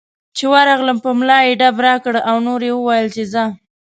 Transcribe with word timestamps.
چې 0.37 0.43
ورغلم 0.53 0.97
په 1.05 1.09
ملا 1.19 1.39
یې 1.47 1.53
ډب 1.59 1.77
راکړ 1.87 2.15
او 2.29 2.35
نور 2.47 2.61
یې 2.67 2.73
وویل 2.75 3.07
چې 3.15 3.23
ځه. 3.33 3.43